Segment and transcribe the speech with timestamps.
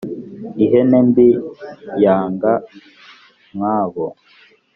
[0.63, 1.27] Ihene mbi
[2.03, 2.53] yanga
[3.53, 4.07] mwabo.